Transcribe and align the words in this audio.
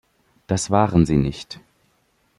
Das 0.47 0.71
waren 0.71 1.05
sie 1.05 1.17
nicht. 1.17 1.59